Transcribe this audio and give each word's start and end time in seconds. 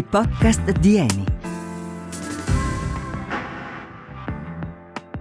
i 0.00 0.02
podcast 0.02 0.70
di 0.70 0.96
Eni. 0.96 1.24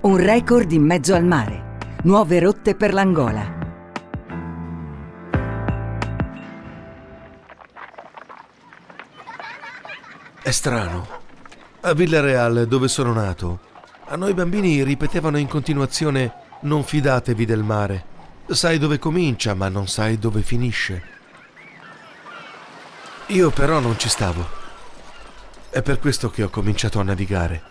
Un 0.01 0.15
record 0.15 0.71
in 0.71 0.83
mezzo 0.83 1.13
al 1.13 1.25
mare. 1.25 1.97
Nuove 2.03 2.39
rotte 2.39 2.75
per 2.75 2.93
l'Angola. 2.93 3.57
È 10.41 10.51
strano. 10.51 11.07
A 11.81 11.93
Villareal, 11.93 12.65
dove 12.65 12.87
sono 12.87 13.11
nato, 13.11 13.59
a 14.05 14.15
noi 14.15 14.33
bambini 14.33 14.81
ripetevano 14.83 15.37
in 15.37 15.47
continuazione 15.47 16.33
non 16.61 16.83
fidatevi 16.85 17.45
del 17.45 17.63
mare. 17.63 18.05
Sai 18.47 18.77
dove 18.77 18.97
comincia, 18.97 19.53
ma 19.53 19.67
non 19.67 19.87
sai 19.87 20.17
dove 20.17 20.41
finisce. 20.41 21.03
Io 23.27 23.49
però 23.51 23.79
non 23.79 23.99
ci 23.99 24.07
stavo. 24.07 24.58
È 25.71 25.83
per 25.83 25.99
questo 25.99 26.31
che 26.31 26.41
ho 26.41 26.49
cominciato 26.49 26.99
a 26.99 27.03
navigare. 27.03 27.61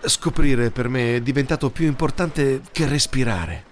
Scoprire 0.00 0.70
per 0.70 0.88
me 0.88 1.16
è 1.16 1.20
diventato 1.20 1.68
più 1.70 1.86
importante 1.86 2.62
che 2.72 2.86
respirare. 2.86 3.64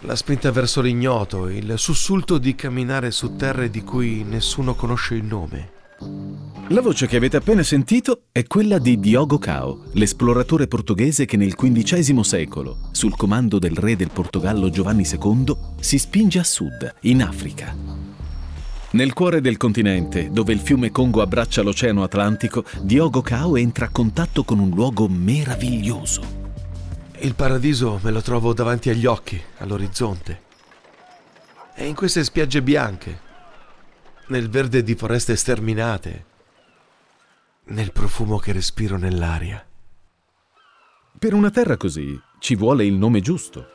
La 0.00 0.16
spinta 0.16 0.50
verso 0.50 0.80
l'ignoto, 0.80 1.48
il 1.48 1.74
sussulto 1.76 2.38
di 2.38 2.54
camminare 2.54 3.10
su 3.10 3.36
terre 3.36 3.68
di 3.68 3.82
cui 3.82 4.24
nessuno 4.24 4.74
conosce 4.74 5.14
il 5.14 5.24
nome. 5.24 5.70
La 6.68 6.80
voce 6.80 7.06
che 7.06 7.16
avete 7.16 7.36
appena 7.36 7.62
sentito 7.62 8.22
è 8.32 8.46
quella 8.46 8.78
di 8.78 8.98
Diogo 8.98 9.38
Cao, 9.38 9.84
l'esploratore 9.92 10.66
portoghese 10.66 11.24
che 11.26 11.36
nel 11.36 11.54
XV 11.54 12.20
secolo, 12.20 12.88
sul 12.92 13.16
comando 13.16 13.58
del 13.58 13.76
re 13.76 13.96
del 13.96 14.10
Portogallo 14.10 14.70
Giovanni 14.70 15.06
II, 15.06 15.56
si 15.80 15.98
spinge 15.98 16.38
a 16.38 16.44
sud, 16.44 16.94
in 17.02 17.22
Africa. 17.22 17.74
Nel 18.96 19.12
cuore 19.12 19.42
del 19.42 19.58
continente, 19.58 20.30
dove 20.30 20.54
il 20.54 20.58
fiume 20.58 20.90
Congo 20.90 21.20
abbraccia 21.20 21.60
l'Oceano 21.60 22.02
Atlantico, 22.02 22.64
Diogo 22.80 23.20
Cao 23.20 23.56
entra 23.56 23.84
a 23.84 23.90
contatto 23.90 24.42
con 24.42 24.58
un 24.58 24.70
luogo 24.70 25.06
meraviglioso. 25.06 26.22
Il 27.18 27.34
paradiso 27.34 28.00
me 28.02 28.10
lo 28.10 28.22
trovo 28.22 28.54
davanti 28.54 28.88
agli 28.88 29.04
occhi, 29.04 29.38
all'orizzonte. 29.58 30.42
E 31.74 31.86
in 31.86 31.94
queste 31.94 32.24
spiagge 32.24 32.62
bianche, 32.62 33.20
nel 34.28 34.48
verde 34.48 34.82
di 34.82 34.94
foreste 34.94 35.36
sterminate, 35.36 36.24
nel 37.64 37.92
profumo 37.92 38.38
che 38.38 38.52
respiro 38.52 38.96
nell'aria. 38.96 39.62
Per 41.18 41.34
una 41.34 41.50
terra 41.50 41.76
così 41.76 42.18
ci 42.38 42.56
vuole 42.56 42.86
il 42.86 42.94
nome 42.94 43.20
giusto. 43.20 43.66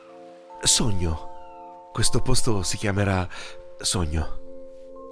Sogno. 0.64 1.90
Questo 1.92 2.20
posto 2.22 2.64
si 2.64 2.76
chiamerà 2.76 3.28
Sogno. 3.78 4.41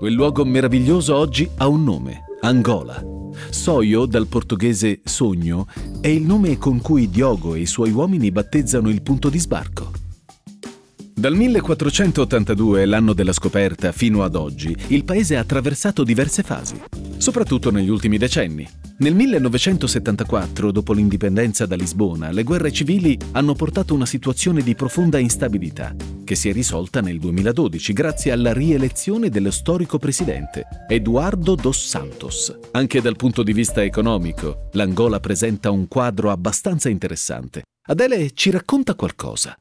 Quel 0.01 0.15
luogo 0.15 0.47
meraviglioso 0.47 1.15
oggi 1.15 1.47
ha 1.59 1.69
un 1.69 1.85
nome, 1.85 2.25
Angola. 2.41 3.05
Soio, 3.51 4.07
dal 4.07 4.29
portoghese 4.29 5.03
sogno, 5.05 5.67
è 6.01 6.09
il 6.09 6.23
nome 6.23 6.57
con 6.57 6.81
cui 6.81 7.11
Diogo 7.11 7.55
e 7.55 7.61
i 7.61 7.67
suoi 7.67 7.91
uomini 7.91 8.31
battezzano 8.31 8.89
il 8.89 9.03
punto 9.03 9.29
di 9.29 9.39
sbarco. 9.39 9.93
Dal 11.15 11.35
1482, 11.35 12.87
l'anno 12.87 13.13
della 13.13 13.35
scoperta, 13.35 13.93
fino 13.93 14.23
ad 14.23 14.37
oggi, 14.37 14.75
il 14.87 15.05
paese 15.05 15.37
ha 15.37 15.41
attraversato 15.41 16.03
diverse 16.03 16.43
fasi, 16.43 16.81
soprattutto 17.19 17.71
negli 17.71 17.91
ultimi 17.91 18.17
decenni. 18.17 18.67
Nel 19.01 19.15
1974, 19.15 20.71
dopo 20.71 20.93
l'indipendenza 20.93 21.65
da 21.65 21.75
Lisbona, 21.75 22.33
le 22.33 22.43
guerre 22.43 22.71
civili 22.71 23.17
hanno 23.33 23.55
portato 23.55 23.95
una 23.95 24.05
situazione 24.05 24.61
di 24.61 24.75
profonda 24.75 25.19
instabilità, 25.19 25.97
che 26.23 26.35
si 26.35 26.51
è 26.51 26.53
risolta 26.53 27.01
nel 27.01 27.19
2012 27.19 27.95
grazie 27.95 28.31
alla 28.31 28.53
rielezione 28.53 29.31
dello 29.31 29.51
storico 29.53 29.97
presidente, 29.99 30.67
Eduardo 30.87 31.55
dos 31.55 31.83
Santos. 31.83 32.55
Anche 32.73 33.01
dal 33.01 33.17
punto 33.17 33.43
di 33.43 33.55
vista 33.55 33.83
economico, 33.83 34.69
l'Angola 34.73 35.19
presenta 35.19 35.71
un 35.71 35.89
quadro 35.89 36.31
abbastanza 36.31 36.91
interessante. 36.91 37.63
Adele 37.89 38.33
ci 38.35 38.51
racconta 38.51 38.95
qualcosa. 38.97 39.57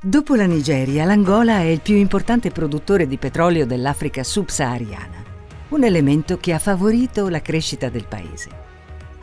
Dopo 0.00 0.34
la 0.34 0.46
Nigeria, 0.46 1.04
l'Angola 1.04 1.58
è 1.58 1.66
il 1.66 1.82
più 1.82 1.96
importante 1.96 2.50
produttore 2.50 3.06
di 3.06 3.18
petrolio 3.18 3.66
dell'Africa 3.66 4.24
subsahariana, 4.24 5.24
un 5.68 5.84
elemento 5.84 6.38
che 6.38 6.54
ha 6.54 6.58
favorito 6.58 7.28
la 7.28 7.42
crescita 7.42 7.90
del 7.90 8.06
paese. 8.08 8.64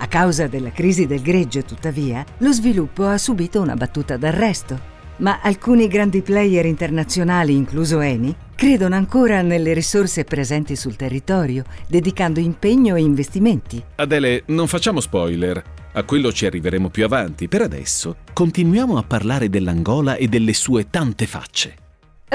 A 0.06 0.08
causa 0.08 0.46
della 0.46 0.72
crisi 0.72 1.08
del 1.08 1.20
greggio, 1.20 1.64
tuttavia, 1.64 2.24
lo 2.38 2.52
sviluppo 2.52 3.08
ha 3.08 3.18
subito 3.18 3.60
una 3.60 3.74
battuta 3.74 4.18
d'arresto, 4.18 4.80
ma 5.18 5.40
alcuni 5.42 5.88
grandi 5.88 6.22
player 6.22 6.68
internazionali, 6.68 7.56
incluso 7.56 8.00
Eni, 8.02 8.34
credono 8.54 8.94
ancora 8.94 9.42
nelle 9.42 9.74
risorse 9.74 10.24
presenti 10.24 10.76
sul 10.76 10.96
territorio, 10.96 11.64
dedicando 11.88 12.40
impegno 12.40 12.96
e 12.96 13.02
investimenti. 13.02 13.84
Adele, 13.96 14.44
non 14.50 14.68
facciamo 14.68 15.00
spoiler. 15.00 15.64
A 15.94 16.04
quello 16.04 16.32
ci 16.32 16.46
arriveremo 16.46 16.90
più 16.90 17.04
avanti. 17.04 17.48
Per 17.48 17.64
adesso 17.64 18.18
continuiamo 18.32 19.00
a 19.00 19.04
parlare 19.04 19.50
dell'Angola 19.50 20.18
e 20.18 20.28
delle 20.28 20.54
sue 20.54 20.88
tante 20.92 21.26
facce. 21.26 21.76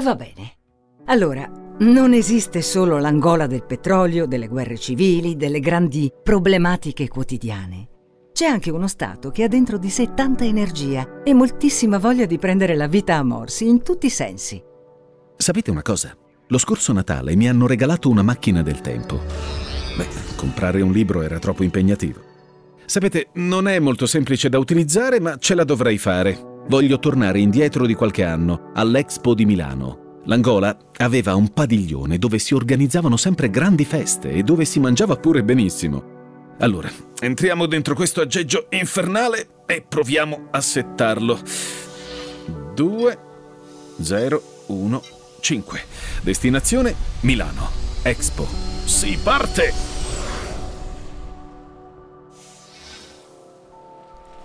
Va 0.02 0.16
bene. 0.16 0.54
Allora, 1.04 1.48
non 1.80 2.12
esiste 2.12 2.60
solo 2.60 2.98
l'Angola 2.98 3.46
del 3.46 3.64
petrolio, 3.64 4.26
delle 4.26 4.48
guerre 4.48 4.76
civili, 4.76 5.36
delle 5.36 5.60
grandi 5.60 6.12
problematiche 6.22 7.08
quotidiane. 7.08 7.88
C'è 8.32 8.44
anche 8.44 8.70
uno 8.70 8.86
Stato 8.86 9.30
che 9.30 9.44
ha 9.44 9.48
dentro 9.48 9.78
di 9.78 9.88
sé 9.88 10.12
tanta 10.14 10.44
energia 10.44 11.22
e 11.22 11.32
moltissima 11.32 11.98
voglia 11.98 12.26
di 12.26 12.38
prendere 12.38 12.76
la 12.76 12.86
vita 12.86 13.16
a 13.16 13.22
morsi 13.22 13.66
in 13.66 13.82
tutti 13.82 14.06
i 14.06 14.10
sensi. 14.10 14.62
Sapete 15.36 15.70
una 15.70 15.82
cosa? 15.82 16.14
Lo 16.48 16.58
scorso 16.58 16.92
Natale 16.92 17.34
mi 17.34 17.48
hanno 17.48 17.66
regalato 17.66 18.10
una 18.10 18.22
macchina 18.22 18.62
del 18.62 18.82
tempo. 18.82 19.20
Beh, 19.96 20.06
comprare 20.36 20.82
un 20.82 20.92
libro 20.92 21.22
era 21.22 21.38
troppo 21.38 21.64
impegnativo. 21.64 22.20
Sapete, 22.84 23.28
non 23.34 23.68
è 23.68 23.78
molto 23.78 24.04
semplice 24.04 24.48
da 24.48 24.58
utilizzare, 24.58 25.20
ma 25.20 25.36
ce 25.38 25.54
la 25.54 25.64
dovrei 25.64 25.96
fare. 25.96 26.62
Voglio 26.66 26.98
tornare 26.98 27.40
indietro 27.40 27.86
di 27.86 27.94
qualche 27.94 28.24
anno, 28.24 28.70
all'Expo 28.74 29.32
di 29.32 29.46
Milano. 29.46 29.99
L'Angola 30.24 30.76
aveva 30.98 31.34
un 31.34 31.52
padiglione 31.52 32.18
dove 32.18 32.38
si 32.38 32.54
organizzavano 32.54 33.16
sempre 33.16 33.48
grandi 33.48 33.84
feste 33.84 34.30
e 34.30 34.42
dove 34.42 34.64
si 34.64 34.78
mangiava 34.78 35.16
pure 35.16 35.42
benissimo. 35.42 36.18
Allora, 36.58 36.90
entriamo 37.20 37.64
dentro 37.64 37.94
questo 37.94 38.20
aggeggio 38.20 38.66
infernale 38.70 39.48
e 39.64 39.82
proviamo 39.86 40.48
a 40.50 40.60
settarlo. 40.60 41.38
2, 42.74 43.18
0, 44.00 44.42
1, 44.66 45.02
5. 45.40 45.80
Destinazione 46.22 46.94
Milano. 47.20 47.70
Expo. 48.02 48.46
Si 48.84 49.18
parte! 49.22 49.72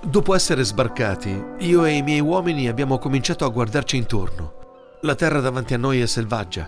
Dopo 0.02 0.36
essere 0.36 0.63
sbarcati, 0.63 1.44
io 1.59 1.84
e 1.84 1.97
i 1.97 2.02
miei 2.02 2.22
uomini 2.22 2.69
abbiamo 2.69 2.97
cominciato 2.97 3.44
a 3.44 3.50
guardarci 3.50 3.97
intorno. 3.97 4.65
La 5.06 5.14
terra 5.14 5.40
davanti 5.40 5.76
a 5.76 5.78
noi 5.78 6.02
è 6.02 6.08
selvaggia. 6.08 6.68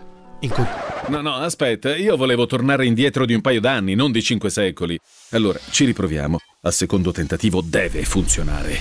Con... 0.49 0.67
No, 1.07 1.21
no, 1.21 1.33
aspetta, 1.37 1.95
io 1.95 2.15
volevo 2.15 2.45
tornare 2.45 2.85
indietro 2.85 3.25
di 3.25 3.33
un 3.33 3.41
paio 3.41 3.59
d'anni, 3.59 3.95
non 3.95 4.11
di 4.11 4.21
cinque 4.21 4.51
secoli. 4.51 4.95
Allora, 5.31 5.57
ci 5.71 5.85
riproviamo. 5.85 6.37
Al 6.61 6.71
secondo 6.71 7.11
tentativo 7.11 7.61
deve 7.61 8.03
funzionare. 8.03 8.79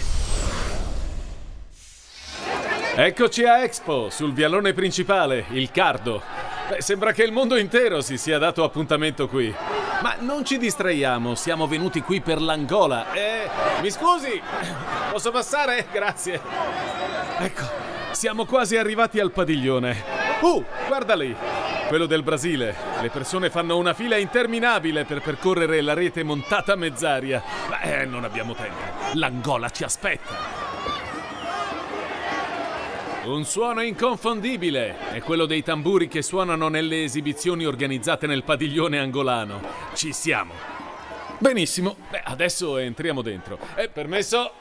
Eccoci 2.96 3.44
a 3.44 3.62
Expo, 3.62 4.10
sul 4.10 4.34
vialone 4.34 4.74
principale, 4.74 5.46
il 5.52 5.70
Cardo. 5.70 6.22
Beh, 6.68 6.82
sembra 6.82 7.12
che 7.12 7.22
il 7.22 7.32
mondo 7.32 7.56
intero 7.56 8.02
si 8.02 8.18
sia 8.18 8.36
dato 8.36 8.62
appuntamento 8.62 9.26
qui. 9.26 9.54
Ma 10.02 10.16
non 10.20 10.44
ci 10.44 10.58
distraiamo, 10.58 11.34
siamo 11.34 11.66
venuti 11.66 12.02
qui 12.02 12.20
per 12.20 12.42
l'Angola. 12.42 13.10
Eh, 13.14 13.48
mi 13.80 13.90
scusi, 13.90 14.38
posso 15.10 15.30
passare? 15.30 15.86
Grazie. 15.92 16.40
Ecco, 17.38 17.85
siamo 18.16 18.46
quasi 18.46 18.78
arrivati 18.78 19.20
al 19.20 19.30
padiglione. 19.30 20.02
Uh, 20.40 20.64
guarda 20.86 21.14
lì, 21.14 21.36
quello 21.86 22.06
del 22.06 22.22
Brasile. 22.22 22.74
Le 23.02 23.10
persone 23.10 23.50
fanno 23.50 23.76
una 23.76 23.92
fila 23.92 24.16
interminabile 24.16 25.04
per 25.04 25.20
percorrere 25.20 25.82
la 25.82 25.92
rete 25.92 26.22
montata 26.22 26.72
a 26.72 26.76
mezz'aria. 26.76 27.42
Ma 27.68 27.80
eh, 27.82 28.06
non 28.06 28.24
abbiamo 28.24 28.54
tempo. 28.54 28.80
L'Angola 29.12 29.68
ci 29.68 29.84
aspetta. 29.84 30.32
Un 33.24 33.44
suono 33.44 33.82
inconfondibile 33.82 35.10
è 35.10 35.20
quello 35.20 35.44
dei 35.44 35.62
tamburi 35.62 36.08
che 36.08 36.22
suonano 36.22 36.68
nelle 36.68 37.02
esibizioni 37.04 37.66
organizzate 37.66 38.26
nel 38.26 38.44
padiglione 38.44 38.98
angolano. 38.98 39.60
Ci 39.92 40.14
siamo. 40.14 40.54
Benissimo, 41.36 41.96
Beh, 42.08 42.22
adesso 42.24 42.78
entriamo 42.78 43.20
dentro. 43.20 43.58
È 43.74 43.90
permesso? 43.90 44.52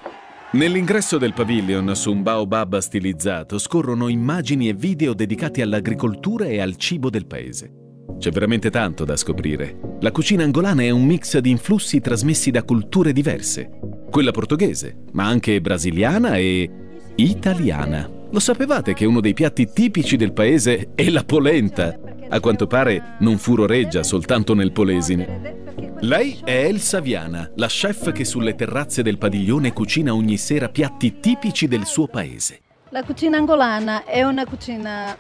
Nell'ingresso 0.52 1.18
del 1.18 1.34
pavilion, 1.34 1.96
su 1.96 2.12
un 2.12 2.22
baobab 2.22 2.78
stilizzato, 2.78 3.58
scorrono 3.58 4.08
immagini 4.08 4.70
e 4.70 4.74
video 4.74 5.14
dedicati 5.14 5.62
all'agricoltura 5.62 6.46
e 6.46 6.62
al 6.62 6.78
cibo 6.78 7.10
del 7.10 7.26
paese. 7.26 7.74
C'è 8.20 8.30
veramente 8.32 8.70
tanto 8.70 9.04
da 9.04 9.18
scoprire. 9.18 9.98
La 10.00 10.12
cucina 10.12 10.44
angolana 10.44 10.84
è 10.84 10.92
un 10.92 11.04
mix 11.04 11.38
di 11.40 11.50
influssi 11.50 12.00
trasmessi 12.00 12.52
da 12.52 12.64
culture 12.64 13.12
diverse. 13.12 13.70
Quella 14.10 14.32
portoghese, 14.32 14.96
ma 15.12 15.26
anche 15.26 15.60
brasiliana 15.60 16.38
e 16.38 16.70
italiana. 17.16 18.10
Lo 18.32 18.40
sapevate 18.40 18.94
che 18.94 19.06
uno 19.06 19.20
dei 19.20 19.34
piatti 19.34 19.68
tipici 19.74 20.16
del 20.16 20.32
paese 20.32 20.92
è 20.96 21.10
la 21.10 21.24
polenta? 21.26 22.00
A 22.30 22.40
quanto 22.40 22.66
pare 22.66 23.18
non 23.20 23.38
furoreggia 23.38 24.04
soltanto 24.04 24.54
nel 24.54 24.72
Polesine. 24.72 25.65
Lei 26.02 26.40
è 26.44 26.66
Elsa 26.66 27.00
Viana, 27.00 27.50
la 27.56 27.68
chef 27.68 28.12
che 28.12 28.26
sulle 28.26 28.54
terrazze 28.54 29.02
del 29.02 29.18
padiglione 29.18 29.72
cucina 29.72 30.14
ogni 30.14 30.38
sera 30.38 30.70
piatti 30.70 31.20
tipici 31.20 31.68
del 31.68 31.86
suo 31.86 32.08
paese. 32.08 32.62
La 32.90 33.04
cucina 33.04 33.38
angolana 33.38 34.04
è 34.04 34.22
una 34.24 34.46
cucina 34.46 35.18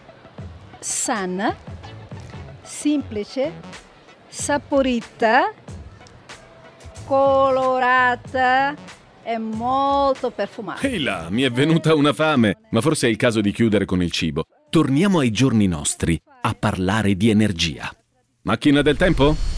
sana, 0.79 1.55
semplice, 2.61 3.53
saporita, 4.27 5.53
colorata 7.05 8.75
e 9.23 9.37
molto 9.37 10.29
profumata. 10.29 10.85
Ehi 10.85 10.99
là, 10.99 11.27
mi 11.29 11.43
è 11.43 11.49
venuta 11.49 11.95
una 11.95 12.13
fame, 12.13 12.57
ma 12.69 12.81
forse 12.81 13.07
è 13.07 13.09
il 13.09 13.17
caso 13.17 13.41
di 13.41 13.51
chiudere 13.51 13.85
con 13.85 14.03
il 14.03 14.11
cibo. 14.11 14.43
Torniamo 14.69 15.19
ai 15.19 15.31
giorni 15.31 15.67
nostri, 15.67 16.21
a 16.41 16.53
parlare 16.53 17.15
di 17.15 17.29
energia. 17.29 17.89
Macchina 18.43 18.81
del 18.81 18.97
tempo? 18.97 19.54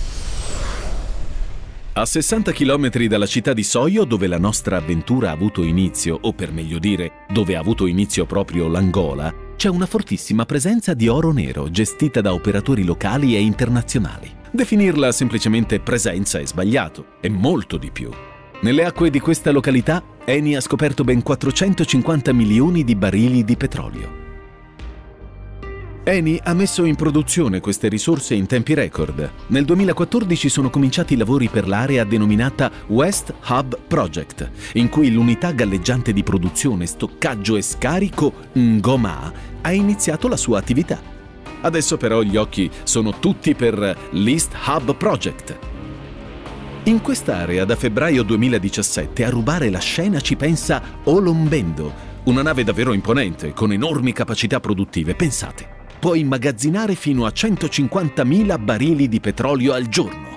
A 1.97 2.05
60 2.05 2.51
km 2.51 3.07
dalla 3.07 3.25
città 3.25 3.53
di 3.53 3.63
Soio, 3.63 4.03
dove 4.03 4.27
la 4.27 4.37
nostra 4.37 4.77
avventura 4.77 5.29
ha 5.29 5.31
avuto 5.31 5.63
inizio, 5.63 6.15
o 6.21 6.31
per 6.31 6.51
meglio 6.51 6.77
dire, 6.77 7.25
dove 7.27 7.55
ha 7.55 7.59
avuto 7.59 7.87
inizio 7.87 8.27
proprio 8.27 8.67
l'Angola, 8.67 9.33
c'è 9.55 9.67
una 9.67 9.87
fortissima 9.87 10.45
presenza 10.45 10.93
di 10.93 11.07
oro 11.07 11.31
nero 11.31 11.71
gestita 11.71 12.21
da 12.21 12.33
operatori 12.33 12.83
locali 12.83 13.35
e 13.35 13.39
internazionali. 13.39 14.31
Definirla 14.51 15.11
semplicemente 15.11 15.79
presenza 15.79 16.37
è 16.37 16.45
sbagliato, 16.45 17.15
è 17.19 17.29
molto 17.29 17.77
di 17.77 17.89
più. 17.89 18.11
Nelle 18.61 18.85
acque 18.85 19.09
di 19.09 19.19
questa 19.19 19.49
località, 19.49 20.03
Eni 20.23 20.55
ha 20.55 20.61
scoperto 20.61 21.03
ben 21.03 21.23
450 21.23 22.31
milioni 22.31 22.83
di 22.83 22.95
barili 22.95 23.43
di 23.43 23.57
petrolio. 23.57 24.26
Eni 26.07 26.39
ha 26.41 26.53
messo 26.53 26.85
in 26.85 26.95
produzione 26.95 27.59
queste 27.59 27.89
risorse 27.89 28.33
in 28.33 28.45
tempi 28.45 28.73
record. 28.73 29.29
Nel 29.47 29.65
2014 29.65 30.47
sono 30.47 30.69
cominciati 30.69 31.15
i 31.15 31.17
lavori 31.17 31.49
per 31.49 31.67
l'area 31.67 32.05
denominata 32.05 32.71
West 32.87 33.33
Hub 33.49 33.77
Project, 33.85 34.49
in 34.75 34.87
cui 34.87 35.11
l'unità 35.11 35.51
galleggiante 35.51 36.13
di 36.13 36.23
produzione, 36.23 36.85
stoccaggio 36.85 37.57
e 37.57 37.61
scarico 37.61 38.31
Ngoma 38.53 39.33
ha 39.59 39.73
iniziato 39.73 40.29
la 40.29 40.37
sua 40.37 40.59
attività. 40.59 40.97
Adesso 41.59 41.97
però 41.97 42.21
gli 42.21 42.37
occhi 42.37 42.71
sono 42.83 43.19
tutti 43.19 43.53
per 43.53 43.97
l'East 44.11 44.53
Hub 44.65 44.95
Project. 44.95 45.59
In 46.83 47.01
quest'area 47.01 47.65
da 47.65 47.75
febbraio 47.75 48.23
2017 48.23 49.25
a 49.25 49.29
rubare 49.29 49.69
la 49.69 49.79
scena 49.79 50.21
ci 50.21 50.37
pensa 50.37 50.81
Olombendo, 51.03 51.91
una 52.23 52.43
nave 52.43 52.63
davvero 52.63 52.93
imponente, 52.93 53.51
con 53.51 53.73
enormi 53.73 54.13
capacità 54.13 54.61
produttive, 54.61 55.13
pensate 55.13 55.75
può 55.99 56.15
immagazzinare 56.15 56.95
fino 56.95 57.25
a 57.25 57.29
150.000 57.29 58.63
barili 58.63 59.07
di 59.07 59.19
petrolio 59.19 59.73
al 59.73 59.87
giorno. 59.87 60.35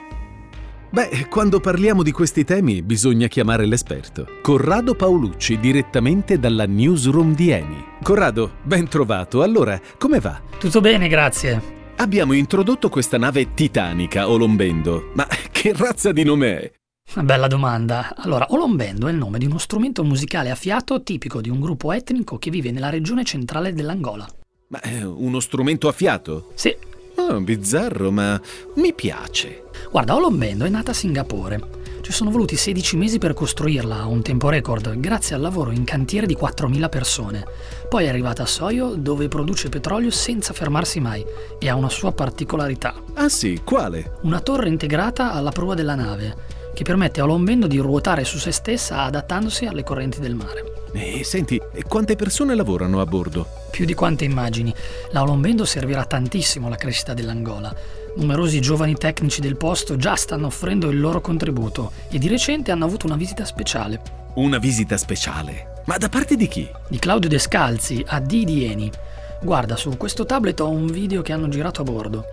Beh, 0.93 1.29
quando 1.29 1.61
parliamo 1.61 2.03
di 2.03 2.11
questi 2.11 2.43
temi 2.43 2.83
bisogna 2.83 3.29
chiamare 3.29 3.65
l'esperto. 3.65 4.27
Corrado 4.43 4.97
Paolucci, 4.97 5.61
direttamente 5.61 6.41
dalla 6.41 6.67
newsroom 6.67 7.33
di 7.33 7.51
Eni. 7.51 7.85
Corrado, 8.03 8.57
ben 8.65 8.89
trovato. 8.89 9.43
Allora, 9.43 9.81
come 9.99 10.19
va? 10.19 10.41
Tutto 10.59 10.81
bene, 10.81 11.07
grazie. 11.07 11.79
Abbiamo 11.97 12.33
introdotto 12.33 12.89
questa 12.89 13.19
nave 13.19 13.55
titanica, 13.55 14.29
Olombendo. 14.29 15.11
Ma 15.15 15.29
che 15.53 15.73
razza 15.77 16.11
di 16.11 16.25
nome 16.25 16.59
è? 16.59 16.73
Bella 17.23 17.47
domanda. 17.47 18.15
Allora, 18.17 18.47
Olombendo 18.51 19.07
è 19.07 19.12
il 19.12 19.17
nome 19.17 19.39
di 19.39 19.47
uno 19.47 19.59
strumento 19.59 20.03
musicale 20.03 20.51
a 20.51 20.57
fiato 20.57 21.05
tipico 21.05 21.41
di 21.41 21.51
un 21.51 21.61
gruppo 21.61 21.93
etnico 21.93 22.37
che 22.39 22.51
vive 22.51 22.73
nella 22.73 22.91
regione 22.91 23.23
centrale 23.23 23.73
dell'Angola. 23.73 24.27
Ma 24.70 24.78
è 24.82 25.02
uno 25.02 25.40
strumento 25.40 25.88
a 25.88 25.93
fiato? 25.93 26.52
Sì. 26.55 26.72
Oh, 27.17 27.40
bizzarro, 27.40 28.12
ma 28.12 28.40
mi 28.76 28.94
piace. 28.94 29.64
Guarda, 29.90 30.14
Olombendo 30.14 30.64
è 30.64 30.69
nata 30.69 30.93
a 30.93 30.94
Singapore. 30.94 31.78
Ci 32.02 32.12
sono 32.12 32.31
voluti 32.31 32.55
16 32.55 32.96
mesi 32.96 33.19
per 33.19 33.34
costruirla 33.34 33.96
a 33.96 34.06
un 34.06 34.22
tempo 34.22 34.49
record, 34.49 34.96
grazie 35.00 35.34
al 35.34 35.40
lavoro 35.40 35.72
in 35.72 35.82
cantiere 35.82 36.26
di 36.26 36.37
4.000 36.40 36.88
persone. 36.88 37.44
Poi 37.88 38.05
è 38.05 38.08
arrivata 38.08 38.44
a 38.44 38.46
Soyo, 38.46 38.94
dove 38.94 39.26
produce 39.26 39.69
petrolio 39.69 40.12
senza 40.12 40.52
fermarsi 40.52 41.00
mai 41.00 41.25
e 41.58 41.69
ha 41.69 41.75
una 41.75 41.90
sua 41.90 42.12
particolarità. 42.12 42.94
Ah 43.14 43.28
sì, 43.28 43.62
quale? 43.64 44.19
Una 44.23 44.38
torre 44.38 44.69
integrata 44.69 45.32
alla 45.32 45.50
prua 45.50 45.75
della 45.75 45.96
nave, 45.96 46.37
che 46.75 46.84
permette 46.84 47.20
a 47.20 47.25
Olombendo 47.25 47.66
di 47.66 47.78
ruotare 47.78 48.23
su 48.23 48.38
se 48.38 48.52
stessa 48.52 49.02
adattandosi 49.02 49.66
alle 49.66 49.82
correnti 49.82 50.20
del 50.20 50.37
mare. 50.37 50.80
E 50.92 51.22
senti, 51.25 51.60
quante 51.87 52.16
persone 52.16 52.54
lavorano 52.54 53.00
a 53.00 53.06
bordo? 53.06 53.46
Più 53.70 53.84
di 53.84 53.94
quante 53.94 54.25
immagini. 54.25 54.75
La 55.12 55.22
Olombendo 55.22 55.64
servirà 55.64 56.04
tantissimo 56.04 56.66
alla 56.66 56.76
crescita 56.76 57.14
dell'Angola. 57.14 57.75
Numerosi 58.16 58.60
giovani 58.60 58.94
tecnici 58.94 59.40
del 59.40 59.56
posto 59.56 59.96
già 59.96 60.16
stanno 60.16 60.46
offrendo 60.46 60.90
il 60.90 60.98
loro 60.98 61.20
contributo 61.20 61.92
e 62.10 62.19
di 62.19 62.26
recente 62.26 62.72
hanno 62.72 62.84
avuto 62.84 63.06
una 63.06 63.16
visita 63.16 63.44
speciale. 63.44 64.02
Una 64.34 64.58
visita 64.58 64.96
speciale? 64.96 65.82
Ma 65.87 65.96
da 65.96 66.08
parte 66.08 66.37
di 66.37 66.48
chi? 66.48 66.69
Di 66.88 66.98
Claudio 66.98 67.28
Descalzi, 67.28 68.04
AD 68.06 68.26
di 68.26 68.64
Eni. 68.64 68.90
Guarda, 69.42 69.76
su 69.76 69.96
questo 69.96 70.26
tablet 70.26 70.60
ho 70.60 70.69
un 70.69 70.87
video 70.87 71.22
che 71.22 71.32
hanno 71.32 71.48
girato 71.48 71.81
a 71.81 71.84
bordo. 71.84 72.26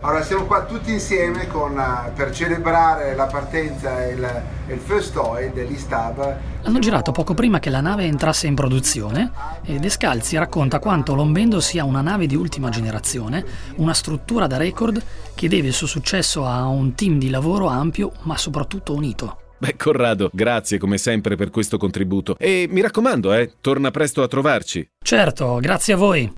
Allora 0.00 0.22
siamo 0.22 0.44
qua 0.44 0.64
tutti 0.64 0.92
insieme 0.92 1.46
con, 1.46 1.76
uh, 1.76 2.12
per 2.14 2.30
celebrare 2.30 3.14
la 3.14 3.26
partenza 3.26 4.04
e 4.04 4.12
il, 4.12 4.42
il 4.68 4.78
first 4.78 5.16
oil 5.16 5.52
dell'Istab. 5.52 6.36
Hanno 6.62 6.78
girato 6.78 7.12
poco 7.12 7.34
prima 7.34 7.58
che 7.58 7.70
la 7.70 7.80
nave 7.80 8.04
entrasse 8.04 8.46
in 8.46 8.54
produzione 8.54 9.30
e 9.64 9.78
Descalzi 9.78 10.36
racconta 10.36 10.78
quanto 10.78 11.14
Lombendo 11.14 11.60
sia 11.60 11.84
una 11.84 12.02
nave 12.02 12.26
di 12.26 12.36
ultima 12.36 12.68
generazione, 12.68 13.44
una 13.76 13.94
struttura 13.94 14.46
da 14.46 14.56
record 14.56 15.02
che 15.34 15.48
deve 15.48 15.68
il 15.68 15.72
suo 15.72 15.86
successo 15.86 16.46
a 16.46 16.66
un 16.66 16.94
team 16.94 17.18
di 17.18 17.30
lavoro 17.30 17.66
ampio 17.66 18.12
ma 18.22 18.36
soprattutto 18.36 18.94
unito. 18.94 19.38
Beh, 19.58 19.76
Corrado, 19.76 20.28
grazie 20.32 20.76
come 20.76 20.98
sempre 20.98 21.34
per 21.34 21.50
questo 21.50 21.78
contributo. 21.78 22.36
E 22.38 22.66
mi 22.68 22.82
raccomando, 22.82 23.32
eh, 23.32 23.54
torna 23.60 23.90
presto 23.90 24.22
a 24.22 24.28
trovarci. 24.28 24.86
Certo, 25.02 25.56
grazie 25.60 25.94
a 25.94 25.96
voi. 25.96 26.30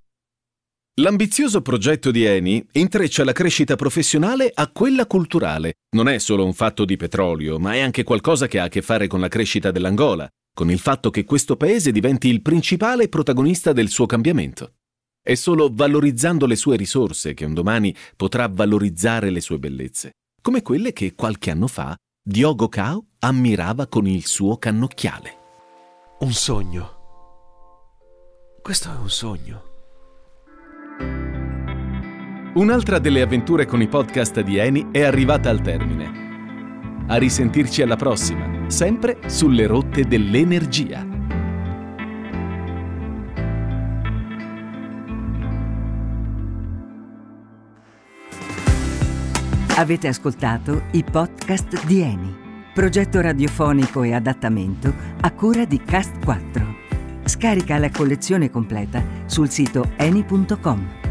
L'ambizioso 0.99 1.63
progetto 1.63 2.11
di 2.11 2.25
Eni 2.25 2.67
intreccia 2.73 3.23
la 3.23 3.31
crescita 3.31 3.77
professionale 3.77 4.51
a 4.53 4.69
quella 4.69 5.07
culturale. 5.07 5.75
Non 5.91 6.09
è 6.09 6.19
solo 6.19 6.45
un 6.45 6.53
fatto 6.53 6.85
di 6.85 6.97
petrolio, 6.97 7.61
ma 7.61 7.75
è 7.75 7.79
anche 7.79 8.03
qualcosa 8.03 8.49
che 8.49 8.59
ha 8.59 8.65
a 8.65 8.69
che 8.69 8.83
fare 8.83 9.07
con 9.07 9.21
la 9.21 9.29
crescita 9.29 9.71
dell'Angola, 9.71 10.29
con 10.53 10.73
il 10.73 10.81
fatto 10.81 11.11
che 11.11 11.25
questo 11.25 11.57
paese 11.57 11.93
diventi 11.93 12.27
il 12.27 12.43
principale 12.43 13.09
protagonista 13.09 13.73
del 13.73 13.91
suo 13.91 14.07
cambiamento. 14.07 14.73
È 15.23 15.35
solo 15.35 15.71
valorizzando 15.73 16.47
le 16.47 16.57
sue 16.57 16.75
risorse 16.75 17.33
che 17.33 17.45
un 17.45 17.55
domani 17.55 17.95
potrà 18.17 18.49
valorizzare 18.49 19.31
le 19.31 19.41
sue 19.41 19.61
bellezze, 19.61 20.15
come 20.43 20.63
quelle 20.63 20.93
che 20.93 21.15
qualche 21.15 21.53
anno 21.53 21.69
fa 21.69 21.95
Diogo 22.21 22.69
Cao 22.69 23.05
ammirava 23.21 23.87
con 23.87 24.09
il 24.09 24.27
suo 24.27 24.57
cannocchiale. 24.57 25.37
Un 26.21 26.33
sogno. 26.33 26.97
Questo 28.61 28.91
è 28.93 28.97
un 28.97 29.11
sogno. 29.11 29.68
Un'altra 32.55 32.99
delle 32.99 33.21
avventure 33.21 33.67
con 33.67 33.81
i 33.81 33.87
podcast 33.87 34.41
di 34.41 34.57
Eni 34.57 34.89
è 34.91 35.03
arrivata 35.03 35.49
al 35.49 35.61
termine. 35.61 37.07
A 37.07 37.17
risentirci 37.17 37.83
alla 37.83 37.97
prossima, 37.97 38.69
sempre 38.69 39.19
sulle 39.27 39.67
rotte 39.67 40.05
dell'energia. 40.05 41.07
Avete 49.77 50.09
ascoltato 50.09 50.83
i 50.91 51.05
podcast 51.05 51.87
di 51.87 52.01
Eni, 52.01 52.37
progetto 52.75 53.21
radiofonico 53.21 54.03
e 54.03 54.13
adattamento 54.13 54.93
a 55.21 55.31
cura 55.31 55.65
di 55.65 55.81
Cast 55.81 56.25
4. 56.25 56.88
Scarica 57.29 57.77
la 57.77 57.91
collezione 57.91 58.51
completa 58.51 59.05
sul 59.27 59.51
sito 59.51 59.91
eni.com. 59.99 61.08